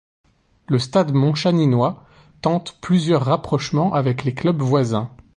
[0.67, 2.03] Le Stade montchaninois
[2.41, 5.11] tente plusieurs rapprochements avec les clubs voisins.